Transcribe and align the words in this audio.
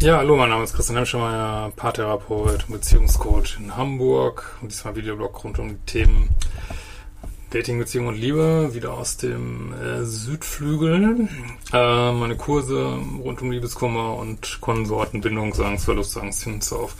Ja, 0.00 0.18
hallo, 0.18 0.36
mein 0.36 0.50
Name 0.50 0.62
ist 0.62 0.74
Christian 0.74 0.96
Hemschemeyer, 0.96 1.72
Paartherapeut 1.74 2.66
und 2.68 2.72
Beziehungscoach 2.72 3.56
in 3.58 3.76
Hamburg 3.76 4.56
und 4.62 4.70
diesmal 4.70 4.94
Videoblog 4.94 5.42
rund 5.42 5.58
um 5.58 5.70
die 5.70 5.86
Themen 5.86 6.30
Dating, 7.50 7.80
Beziehung 7.80 8.06
und 8.06 8.14
Liebe, 8.14 8.72
wieder 8.74 8.92
aus 8.92 9.16
dem 9.16 9.72
äh, 9.72 10.04
Südflügel. 10.04 11.28
Äh, 11.72 12.12
meine 12.12 12.36
Kurse 12.36 12.96
rund 13.24 13.42
um 13.42 13.50
Liebeskummer 13.50 14.14
und 14.14 14.60
Konsorten, 14.60 15.20
Bindungsangst, 15.20 15.86
Verlustangst 15.86 16.44
hin 16.44 16.60
auf 16.70 16.94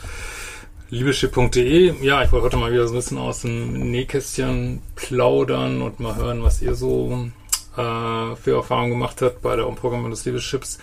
liebeschip.de. 0.90 2.04
Ja, 2.04 2.24
ich 2.24 2.32
wollte 2.32 2.46
heute 2.46 2.56
mal 2.56 2.72
wieder 2.72 2.88
so 2.88 2.94
ein 2.94 2.96
bisschen 2.96 3.18
aus 3.18 3.42
dem 3.42 3.92
Nähkästchen 3.92 4.82
plaudern 4.96 5.82
und 5.82 6.00
mal 6.00 6.16
hören, 6.16 6.42
was 6.42 6.60
ihr 6.62 6.74
so 6.74 7.28
äh, 7.76 8.34
für 8.34 8.56
Erfahrungen 8.56 8.90
gemacht 8.90 9.22
habt 9.22 9.40
bei 9.40 9.54
der 9.54 9.68
Umprogrammierung 9.68 10.10
des 10.10 10.24
Liebeschips. 10.24 10.78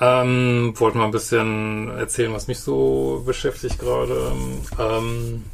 Ähm, 0.00 0.74
wollte 0.76 0.98
mal 0.98 1.06
ein 1.06 1.10
bisschen 1.10 1.90
erzählen, 1.96 2.32
was 2.32 2.48
mich 2.48 2.60
so 2.60 3.22
beschäftigt 3.24 3.78
gerade. 3.78 4.32
Ähm, 4.78 5.44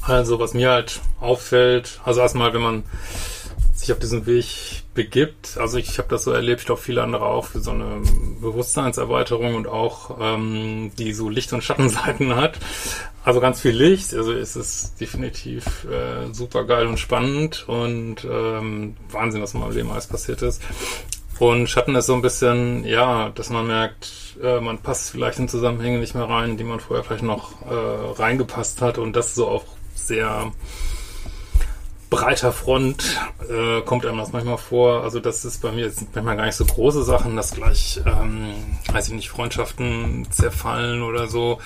also, 0.00 0.40
was 0.40 0.52
mir 0.52 0.70
halt 0.70 1.00
auffällt, 1.20 2.00
also 2.04 2.20
erstmal, 2.20 2.52
wenn 2.54 2.62
man 2.62 2.82
sich 3.82 3.92
auf 3.92 3.98
diesen 3.98 4.26
Weg 4.26 4.82
begibt, 4.94 5.56
also 5.58 5.78
ich 5.78 5.98
habe 5.98 6.08
das 6.08 6.24
so 6.24 6.32
erlebt, 6.32 6.60
ich 6.60 6.66
glaube 6.66 6.80
viele 6.80 7.02
andere 7.02 7.24
auch, 7.24 7.46
für 7.46 7.60
so 7.60 7.72
eine 7.72 8.02
Bewusstseinserweiterung 8.40 9.54
und 9.54 9.66
auch 9.66 10.18
ähm, 10.20 10.92
die 10.98 11.12
so 11.12 11.28
Licht- 11.28 11.52
und 11.52 11.64
Schattenseiten 11.64 12.34
hat. 12.36 12.58
Also 13.24 13.40
ganz 13.40 13.60
viel 13.60 13.72
Licht, 13.72 14.14
also 14.14 14.32
es 14.32 14.56
ist 14.56 15.00
definitiv 15.00 15.84
äh, 15.84 16.32
super 16.32 16.64
geil 16.64 16.86
und 16.86 16.98
spannend 16.98 17.68
und 17.68 18.24
ähm, 18.24 18.96
Wahnsinn, 19.10 19.42
was 19.42 19.54
in 19.54 19.60
meinem 19.60 19.72
Leben 19.72 19.90
alles 19.90 20.08
passiert 20.08 20.42
ist. 20.42 20.60
Und 21.42 21.68
Schatten 21.68 21.96
ist 21.96 22.06
so 22.06 22.14
ein 22.14 22.22
bisschen, 22.22 22.84
ja, 22.84 23.30
dass 23.30 23.50
man 23.50 23.66
merkt, 23.66 24.36
äh, 24.40 24.60
man 24.60 24.78
passt 24.78 25.10
vielleicht 25.10 25.40
in 25.40 25.48
Zusammenhänge 25.48 25.98
nicht 25.98 26.14
mehr 26.14 26.28
rein, 26.28 26.56
die 26.56 26.62
man 26.62 26.78
vorher 26.78 27.02
vielleicht 27.02 27.24
noch 27.24 27.62
äh, 27.62 28.12
reingepasst 28.12 28.80
hat 28.80 28.96
und 28.96 29.16
das 29.16 29.34
so 29.34 29.48
auf 29.48 29.64
sehr 29.92 30.52
breiter 32.10 32.52
Front 32.52 33.18
äh, 33.50 33.80
kommt 33.80 34.06
einem 34.06 34.18
das 34.18 34.30
manchmal 34.30 34.56
vor. 34.56 35.02
Also 35.02 35.18
das 35.18 35.44
ist 35.44 35.60
bei 35.60 35.72
mir 35.72 35.86
jetzt 35.86 36.14
manchmal 36.14 36.36
gar 36.36 36.46
nicht 36.46 36.54
so 36.54 36.64
große 36.64 37.02
Sachen, 37.02 37.34
dass 37.34 37.50
gleich, 37.50 38.00
ähm, 38.06 38.54
weiß 38.92 39.08
ich 39.08 39.14
nicht, 39.14 39.28
Freundschaften 39.28 40.28
zerfallen 40.30 41.02
oder 41.02 41.26
so. 41.26 41.58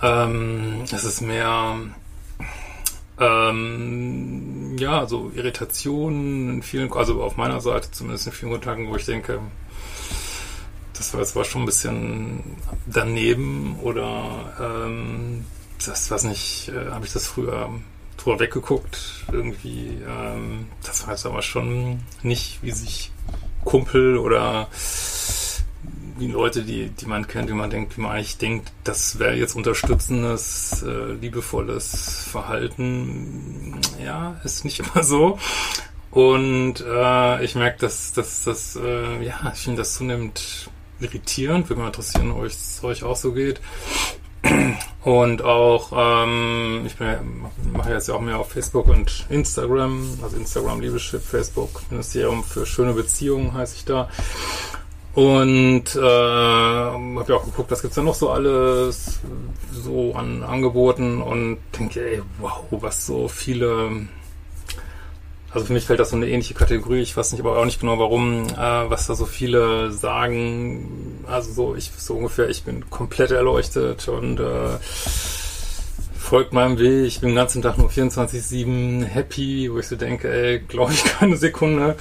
Ähm, 0.00 0.84
es 0.84 1.02
ist 1.02 1.22
mehr 1.22 1.76
ähm, 3.18 4.76
ja, 4.78 5.06
so 5.06 5.30
Irritationen 5.34 6.56
in 6.56 6.62
vielen, 6.62 6.92
also 6.92 7.22
auf 7.22 7.36
meiner 7.36 7.60
Seite 7.60 7.90
zumindest 7.90 8.26
in 8.26 8.32
vielen 8.32 8.52
Kontakten, 8.52 8.88
wo 8.88 8.96
ich 8.96 9.06
denke, 9.06 9.40
das 10.94 11.12
war 11.12 11.20
jetzt 11.20 11.36
war 11.36 11.44
schon 11.44 11.62
ein 11.62 11.66
bisschen 11.66 12.42
daneben 12.86 13.78
oder 13.82 14.54
ähm, 14.60 15.44
das 15.84 16.10
weiß 16.10 16.24
nicht, 16.24 16.68
äh, 16.68 16.90
habe 16.90 17.06
ich 17.06 17.12
das 17.12 17.26
früher 17.26 17.70
drüber 18.16 18.40
weggeguckt 18.40 19.24
irgendwie. 19.30 19.98
Ähm, 20.08 20.66
das 20.84 21.06
war 21.06 21.12
jetzt 21.12 21.26
aber 21.26 21.42
schon 21.42 22.00
nicht, 22.22 22.58
wie 22.62 22.70
sich 22.70 23.12
Kumpel 23.64 24.16
oder 24.16 24.68
wie 26.18 26.28
Leute, 26.28 26.62
die, 26.62 26.88
die 26.88 27.06
man 27.06 27.26
kennt, 27.26 27.48
wie 27.48 27.54
man 27.54 27.70
denkt, 27.70 27.96
wie 27.96 28.00
man 28.00 28.12
eigentlich 28.12 28.38
denkt, 28.38 28.72
das 28.84 29.18
wäre 29.18 29.34
jetzt 29.34 29.54
unterstützendes, 29.54 30.82
äh, 30.82 31.12
liebevolles 31.12 32.26
Verhalten. 32.30 33.80
Ja, 34.02 34.40
ist 34.44 34.64
nicht 34.64 34.80
immer 34.94 35.02
so. 35.02 35.38
Und 36.10 36.80
äh, 36.80 37.44
ich 37.44 37.54
merke, 37.54 37.78
dass 37.80 38.12
dass 38.12 38.44
das, 38.44 38.76
äh, 38.76 39.22
ja, 39.22 39.52
ich 39.52 39.60
finde 39.60 39.78
das 39.78 39.94
zunehmend 39.94 40.70
irritierend. 41.00 41.68
Würde 41.68 41.80
mich 41.80 41.88
interessieren, 41.88 42.30
ob 42.30 42.44
es 42.44 42.82
euch 42.82 43.02
auch 43.02 43.16
so 43.16 43.32
geht. 43.32 43.60
Und 45.02 45.42
auch, 45.42 45.92
ähm, 45.94 46.82
ich 46.86 46.96
bin, 46.96 47.08
mache 47.72 47.92
jetzt 47.92 48.08
ja 48.08 48.14
auch 48.14 48.20
mehr 48.20 48.38
auf 48.38 48.50
Facebook 48.50 48.88
und 48.88 49.26
Instagram, 49.28 50.18
also 50.22 50.36
Instagram 50.36 50.80
Liebeschip, 50.80 51.22
Facebook 51.22 51.82
Ministerium 51.90 52.44
für 52.44 52.66
schöne 52.66 52.92
Beziehungen 52.92 53.54
heiße 53.54 53.76
ich 53.76 53.84
da. 53.84 54.08
Und 55.16 55.96
äh, 55.96 55.98
habe 55.98 57.24
ja 57.26 57.36
auch 57.36 57.44
geguckt, 57.46 57.70
was 57.70 57.80
gibt's 57.80 57.96
da 57.96 58.02
noch 58.02 58.14
so 58.14 58.28
alles 58.28 59.20
so 59.72 60.12
an 60.14 60.42
Angeboten 60.42 61.22
und 61.22 61.56
denke, 61.78 62.06
ey, 62.06 62.22
wow, 62.38 62.66
was 62.70 63.06
so 63.06 63.26
viele. 63.26 64.08
Also 65.50 65.68
für 65.68 65.72
mich 65.72 65.86
fällt 65.86 66.00
das 66.00 66.10
so 66.10 66.16
eine 66.16 66.28
ähnliche 66.28 66.52
Kategorie. 66.52 67.00
Ich 67.00 67.16
weiß 67.16 67.32
nicht, 67.32 67.40
aber 67.40 67.56
auch 67.58 67.64
nicht 67.64 67.80
genau 67.80 67.98
warum, 67.98 68.46
äh, 68.46 68.90
was 68.90 69.06
da 69.06 69.14
so 69.14 69.24
viele 69.24 69.90
sagen. 69.90 71.24
Also 71.26 71.50
so, 71.50 71.74
ich 71.76 71.92
so 71.96 72.12
ungefähr, 72.12 72.50
ich 72.50 72.64
bin 72.64 72.90
komplett 72.90 73.30
erleuchtet 73.30 74.08
und 74.08 74.38
äh, 74.38 74.76
folgt 76.18 76.52
meinem 76.52 76.78
Weg. 76.78 77.06
Ich 77.06 77.20
bin 77.20 77.30
den 77.30 77.36
ganzen 77.36 77.62
Tag 77.62 77.78
nur 77.78 77.88
24/7 77.88 79.04
happy, 79.04 79.72
wo 79.72 79.78
ich 79.78 79.86
so 79.86 79.96
denke, 79.96 80.30
ey, 80.30 80.58
glaube 80.58 80.92
ich 80.92 81.04
keine 81.04 81.38
Sekunde. 81.38 81.96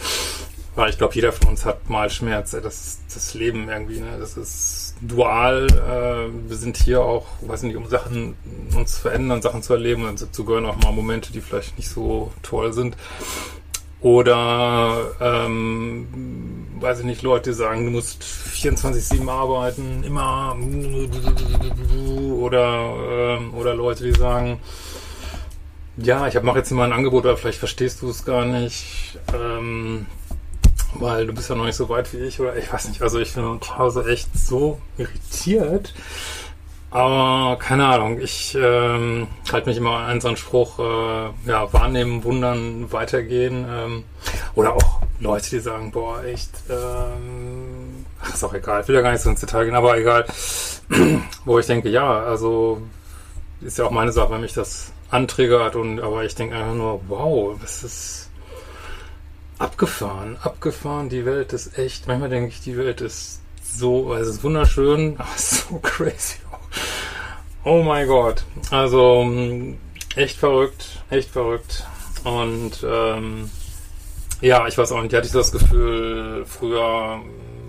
Weil 0.75 0.89
ich 0.89 0.97
glaube, 0.97 1.15
jeder 1.15 1.31
von 1.31 1.49
uns 1.49 1.65
hat 1.65 1.89
mal 1.89 2.09
Schmerz. 2.09 2.51
Das 2.51 2.65
ist 2.65 3.01
das 3.13 3.33
Leben 3.33 3.69
irgendwie. 3.69 4.01
Ne? 4.01 4.17
Das 4.19 4.35
ist 4.35 4.95
dual. 5.01 5.67
Äh, 5.67 6.49
wir 6.49 6.57
sind 6.57 6.75
hier 6.75 7.01
auch, 7.01 7.25
weiß 7.41 7.63
nicht, 7.63 7.77
um 7.77 7.87
Sachen 7.87 8.35
uns 8.75 8.95
zu 8.95 9.01
verändern, 9.01 9.41
Sachen 9.41 9.63
zu 9.63 9.73
erleben. 9.73 10.05
Und 10.05 10.21
dazu 10.21 10.43
gehören 10.43 10.65
auch 10.65 10.75
mal 10.77 10.91
Momente, 10.91 11.31
die 11.31 11.39
vielleicht 11.39 11.77
nicht 11.77 11.89
so 11.89 12.31
toll 12.43 12.73
sind. 12.73 12.97
Oder, 14.01 15.13
ähm, 15.19 16.67
weiß 16.79 16.99
ich 16.99 17.05
nicht, 17.05 17.21
Leute, 17.21 17.51
die 17.51 17.55
sagen, 17.55 17.85
du 17.85 17.91
musst 17.91 18.23
24-7 18.23 19.27
arbeiten, 19.27 20.03
immer. 20.03 20.55
Oder, 22.37 23.37
ähm, 23.39 23.53
oder 23.55 23.73
Leute, 23.73 24.03
die 24.03 24.11
sagen, 24.11 24.59
ja, 25.97 26.27
ich 26.27 26.39
mache 26.41 26.59
jetzt 26.59 26.71
immer 26.71 26.83
ein 26.83 26.91
Angebot, 26.91 27.25
aber 27.25 27.37
vielleicht 27.37 27.59
verstehst 27.59 28.01
du 28.01 28.09
es 28.09 28.25
gar 28.25 28.45
nicht. 28.45 29.17
Ähm, 29.33 30.05
weil 31.00 31.28
du 31.28 31.33
bist 31.33 31.50
ja 31.50 31.56
noch 31.56 31.66
nicht 31.66 31.75
so 31.75 31.89
weit 31.89 32.11
wie 32.13 32.17
ich 32.17 32.39
oder 32.39 32.56
ich 32.56 32.72
weiß 32.72 32.88
nicht, 32.88 33.01
also 33.01 33.19
ich 33.19 33.33
bin 33.33 33.61
zu 33.61 33.78
Hause 33.78 34.06
echt 34.09 34.29
so 34.38 34.79
irritiert. 34.97 35.94
Aber 36.91 37.57
keine 37.59 37.88
Ahnung, 37.88 38.22
ich 38.22 38.56
ähm, 38.56 39.28
halte 39.51 39.67
mich 39.67 39.78
immer 39.78 39.97
an 39.97 40.22
so 40.22 40.29
einen 40.29 40.38
Spruch, 40.38 40.79
äh, 40.79 41.29
ja, 41.45 41.73
wahrnehmen, 41.73 42.23
wundern, 42.23 42.89
weitergehen. 42.91 43.66
Ähm, 43.69 44.03
oder 44.55 44.75
auch 44.75 45.01
Leute, 45.19 45.50
die 45.50 45.59
sagen, 45.59 45.91
boah, 45.91 46.23
echt, 46.23 46.51
ähm, 46.69 48.05
ach, 48.22 48.34
ist 48.34 48.44
auch 48.45 48.53
egal, 48.53 48.81
ich 48.81 48.88
will 48.88 48.95
ja 48.95 49.01
gar 49.01 49.11
nicht 49.11 49.22
so 49.22 49.29
ins 49.29 49.41
Detail 49.41 49.66
gehen, 49.66 49.75
aber 49.75 49.97
egal. 49.97 50.25
Wo 51.45 51.59
ich 51.59 51.66
denke, 51.66 51.89
ja, 51.89 52.23
also 52.23 52.81
ist 53.61 53.78
ja 53.78 53.85
auch 53.85 53.91
meine 53.91 54.13
Sache, 54.13 54.31
wenn 54.31 54.41
mich 54.41 54.53
das 54.53 54.94
antriggert 55.09 55.75
und 55.75 56.00
aber 56.00 56.23
ich 56.23 56.35
denke 56.35 56.55
einfach 56.55 56.75
nur, 56.75 57.01
wow, 57.07 57.57
das 57.61 57.84
ist 57.84 58.29
abgefahren, 59.59 60.38
abgefahren. 60.41 61.09
Die 61.09 61.25
Welt 61.25 61.53
ist 61.53 61.77
echt, 61.77 62.07
manchmal 62.07 62.29
denke 62.29 62.49
ich, 62.49 62.61
die 62.61 62.77
Welt 62.77 63.01
ist 63.01 63.41
so, 63.63 64.11
also 64.11 64.29
es 64.29 64.38
ist 64.38 64.43
wunderschön, 64.43 65.16
aber 65.17 65.38
so 65.38 65.79
crazy. 65.79 66.37
Oh 67.63 67.81
mein 67.81 68.07
Gott. 68.07 68.43
Also 68.72 69.23
mm, 69.23 69.78
echt 70.16 70.37
verrückt, 70.37 71.02
echt 71.09 71.29
verrückt. 71.29 71.85
Und 72.23 72.85
ähm, 72.87 73.49
ja, 74.41 74.67
ich 74.67 74.78
weiß 74.78 74.91
auch 74.91 75.02
nicht, 75.02 75.13
hatte 75.13 75.28
ich 75.28 75.34
das 75.34 75.52
Gefühl, 75.52 76.46
früher 76.46 77.22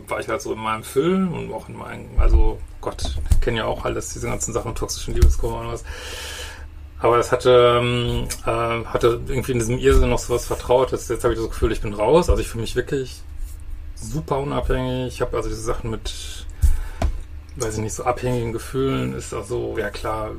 war 0.08 0.20
ich 0.20 0.28
halt 0.28 0.42
so 0.42 0.52
in 0.52 0.58
meinem 0.58 0.84
Film 0.84 1.32
und 1.32 1.52
auch 1.52 1.68
in 1.68 1.76
meinem, 1.76 2.08
also 2.18 2.58
Gott, 2.80 3.16
ich 3.30 3.40
kenne 3.40 3.58
ja 3.58 3.64
auch 3.64 3.84
alles, 3.84 4.12
diese 4.12 4.28
ganzen 4.28 4.52
Sachen, 4.52 4.74
toxischen 4.74 5.14
Liebeskummer 5.14 5.60
und 5.60 5.68
was. 5.72 5.84
Aber 6.98 7.18
es 7.18 7.30
hatte, 7.30 7.78
ähm, 7.80 8.26
äh, 8.46 8.84
hatte 8.86 9.20
irgendwie 9.28 9.52
in 9.52 9.58
diesem 9.58 9.78
Irrsinn 9.78 10.10
noch 10.10 10.18
so 10.18 10.34
was 10.34 10.46
Vertrautes. 10.46 11.08
Jetzt 11.08 11.24
habe 11.24 11.34
ich 11.34 11.40
das 11.40 11.50
Gefühl, 11.50 11.72
ich 11.72 11.80
bin 11.80 11.92
raus. 11.92 12.30
Also 12.30 12.40
ich 12.40 12.48
fühle 12.48 12.62
mich 12.62 12.74
wirklich 12.74 13.22
super 13.94 14.38
unabhängig. 14.38 15.14
Ich 15.14 15.20
habe 15.20 15.36
also 15.36 15.48
diese 15.48 15.62
Sachen 15.62 15.90
mit, 15.90 16.46
weiß 17.56 17.74
ich 17.74 17.80
nicht, 17.80 17.94
so 17.94 18.04
abhängigen 18.04 18.52
Gefühlen. 18.52 19.14
Ist 19.14 19.34
also, 19.34 19.76
ja 19.78 19.90
klar, 19.90 20.30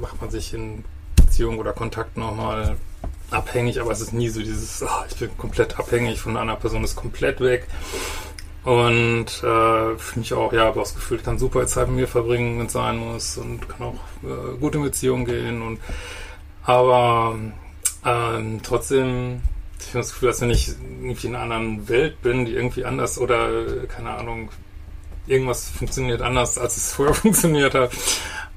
macht 0.00 0.20
man 0.20 0.30
sich 0.30 0.52
in 0.52 0.84
Beziehungen 1.16 1.58
oder 1.58 1.72
Kontakten 1.72 2.22
nochmal 2.22 2.76
abhängig, 3.30 3.80
aber 3.80 3.90
es 3.92 4.00
ist 4.00 4.12
nie 4.12 4.28
so 4.28 4.40
dieses, 4.40 4.82
oh, 4.82 5.04
ich 5.08 5.16
bin 5.16 5.36
komplett 5.36 5.78
abhängig 5.78 6.20
von 6.20 6.36
einer 6.36 6.56
Person, 6.56 6.84
ist 6.84 6.96
komplett 6.96 7.40
weg. 7.40 7.66
Und 8.64 9.26
äh, 9.42 9.98
für 9.98 10.18
mich 10.18 10.32
auch, 10.32 10.52
ja, 10.52 10.64
habe 10.64 10.80
das 10.80 10.94
Gefühl, 10.94 11.18
ich 11.18 11.24
kann 11.24 11.38
super 11.38 11.66
Zeit 11.66 11.88
mit 11.88 11.96
mir 11.96 12.08
verbringen, 12.08 12.58
wenn 12.58 12.66
es 12.66 12.72
sein 12.72 12.96
muss 12.96 13.36
und 13.36 13.68
kann 13.68 13.88
auch 13.88 13.94
äh, 14.22 14.56
gut 14.58 14.74
in 14.74 14.82
Beziehungen 14.82 15.26
gehen. 15.26 15.60
Und 15.60 15.80
aber 16.64 17.38
ähm, 18.06 18.60
trotzdem, 18.62 19.42
ich 19.78 19.88
habe 19.88 19.98
das 19.98 20.12
Gefühl, 20.12 20.28
dass 20.28 20.40
wenn 20.40 20.50
ich 20.50 20.68
irgendwie 21.02 21.26
in 21.26 21.34
einer 21.34 21.44
anderen 21.44 21.88
Welt 21.90 22.22
bin, 22.22 22.46
die 22.46 22.54
irgendwie 22.54 22.86
anders 22.86 23.18
oder 23.18 23.86
keine 23.86 24.10
Ahnung, 24.10 24.48
irgendwas 25.26 25.68
funktioniert 25.68 26.22
anders, 26.22 26.56
als 26.56 26.78
es 26.78 26.92
vorher 26.94 27.14
funktioniert 27.14 27.74
hat. 27.74 27.92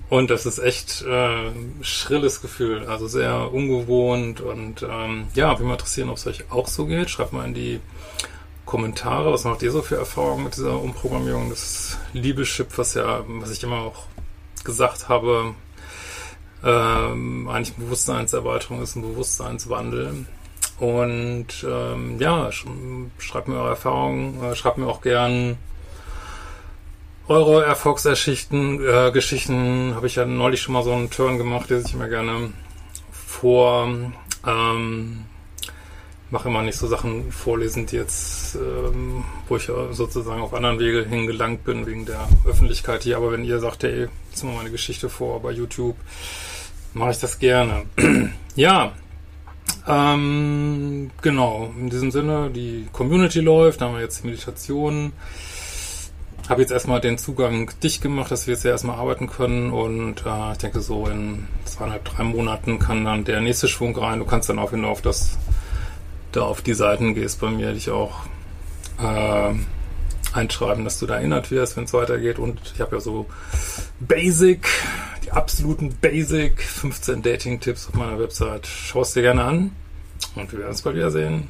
Und 0.10 0.30
das 0.30 0.46
ist 0.46 0.60
echt 0.60 1.02
äh, 1.02 1.52
schrilles 1.82 2.42
Gefühl, 2.42 2.86
also 2.88 3.10
sehr 3.10 3.52
ungewohnt 3.52 4.40
und 4.40 4.84
ähm, 4.84 5.28
ja, 5.34 5.50
würde 5.50 5.66
mich 5.66 5.74
interessieren, 5.74 6.10
ob 6.10 6.16
es 6.16 6.26
euch 6.28 6.50
auch 6.50 6.68
so 6.68 6.86
geht. 6.86 7.10
Schreibt 7.10 7.34
mal 7.34 7.46
in 7.46 7.54
die 7.54 7.82
Kommentare, 8.68 9.32
was 9.32 9.46
macht 9.46 9.64
ihr 9.64 9.72
so 9.72 9.82
für 9.82 9.96
Erfahrungen 9.96 10.44
mit 10.44 10.58
dieser 10.58 10.80
Umprogrammierung 10.80 11.50
des 11.50 11.98
Liebeschip, 12.14 12.78
was 12.78 12.94
ja, 12.94 13.24
was 13.26 13.50
ich 13.50 13.64
immer 13.64 13.78
auch 13.78 14.04
gesagt 14.64 15.10
habe, 15.10 15.56
ähm, 16.64 17.48
eigentlich 17.48 17.76
Bewusstseinserweiterung 17.76 18.84
ist, 18.84 18.96
ein 18.96 19.02
Bewusstseinswandel. 19.02 20.28
Und 20.80 21.48
ähm, 21.68 22.20
ja, 22.20 22.52
sch 22.52 22.66
schreibt 23.18 23.48
mir 23.48 23.56
eure 23.56 23.70
Erfahrungen, 23.70 24.44
äh, 24.44 24.56
schreibt 24.56 24.78
mir 24.78 24.88
auch 24.88 25.02
gern 25.02 25.58
eure 27.30 27.66
Erfolgserschichten, 27.66 28.86
äh, 28.86 29.12
Geschichten. 29.12 29.96
Habe 29.96 30.08
ich 30.08 30.16
ja 30.16 30.26
neulich 30.26 30.62
schon 30.62 30.74
mal 30.74 30.84
so 30.84 30.92
einen 30.92 31.10
Turn 31.10 31.38
gemacht, 31.38 31.70
der 31.70 31.82
sich 31.82 31.94
immer 31.94 32.10
gerne 32.10 32.52
vor. 33.12 33.90
Ähm, 34.46 35.26
mache 36.30 36.50
immer 36.50 36.62
nicht 36.62 36.78
so 36.78 36.88
Sachen 36.88 37.32
vorlesen, 37.32 37.86
die 37.86 37.96
jetzt, 37.96 38.56
ähm, 38.56 39.24
wo 39.48 39.58
ich 39.58 39.70
sozusagen 39.92 40.42
auf 40.42 40.54
anderen 40.54 40.80
Wege 40.80 41.06
hingelangt 41.06 41.64
bin 41.64 41.86
wegen 41.86 42.06
der 42.06 42.28
Öffentlichkeit 42.46 43.04
hier. 43.04 43.18
Aber 43.18 43.32
wenn 43.32 43.46
ihr 43.46 43.60
sagt, 43.60 43.84
hey, 43.84 44.08
jetzt 44.30 44.44
mal 44.44 44.56
meine 44.56 44.72
Geschichte 44.72 45.10
vor 45.10 45.42
bei 45.42 45.52
YouTube, 45.52 45.96
mache 46.94 47.12
ich 47.12 47.20
das 47.20 47.40
gerne. 47.40 47.86
ja, 48.56 48.94
ähm, 49.88 51.12
genau. 51.22 51.72
In 51.80 51.90
diesem 51.90 52.12
Sinne, 52.12 52.50
die 52.50 52.88
Community 52.92 53.40
läuft, 53.40 53.82
da 53.82 53.86
haben 53.86 53.96
wir 53.96 54.02
jetzt 54.02 54.24
die 54.24 54.28
Meditation. 54.28 55.14
Habe 56.50 56.62
jetzt 56.62 56.72
erstmal 56.72 57.02
den 57.02 57.18
Zugang 57.18 57.72
dicht 57.84 58.02
gemacht, 58.02 58.32
dass 58.32 58.48
wir 58.48 58.54
jetzt 58.54 58.64
ja 58.64 58.72
erstmal 58.72 58.98
arbeiten 58.98 59.28
können 59.28 59.72
und 59.72 60.26
äh, 60.26 60.52
ich 60.54 60.58
denke 60.60 60.80
so 60.80 61.06
in 61.08 61.46
zweieinhalb, 61.66 62.06
drei 62.06 62.24
Monaten 62.24 62.80
kann 62.80 63.04
dann 63.04 63.26
der 63.26 63.42
nächste 63.42 63.68
Schwung 63.68 63.98
rein. 63.98 64.20
Du 64.20 64.26
kannst 64.26 64.48
dann 64.48 64.60
auch, 64.60 64.72
wenn 64.72 64.84
du 64.84 64.88
auf 64.88 65.02
das 65.02 65.38
da 66.38 66.44
auf 66.44 66.62
die 66.62 66.74
Seiten 66.74 67.16
gehst 67.16 67.42
bei 67.42 67.50
mir, 67.50 67.74
dich 67.74 67.90
auch 67.90 68.26
äh, 69.00 69.54
einschreiben, 70.34 70.84
dass 70.84 71.00
du 71.00 71.08
da 71.08 71.16
erinnert 71.16 71.52
wirst, 71.52 71.76
wenn 71.78 71.86
es 71.86 71.94
weitergeht. 71.94 72.38
Und 72.40 72.60
ich 72.76 72.80
habe 72.80 72.98
ja 72.98 73.02
so 73.02 73.26
Basic, 74.00 74.68
die 75.26 75.32
absoluten 75.32 75.96
Basic 76.00 76.62
15 76.62 77.24
Dating-Tipps 77.24 77.88
auf 77.88 77.96
meiner 77.96 78.20
Website. 78.20 78.68
Schau 78.68 79.02
es 79.02 79.14
dir 79.14 79.24
gerne 79.24 79.44
an 79.44 79.72
und 80.36 80.52
wir 80.52 80.60
werden 80.60 80.70
uns 80.70 80.84
bald 80.84 80.96
wiedersehen. 80.96 81.50